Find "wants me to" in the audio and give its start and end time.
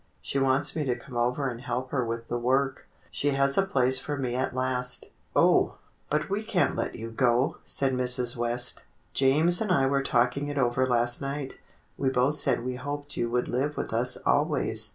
0.39-0.95